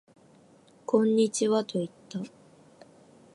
[0.87, 2.21] こんにちはと言った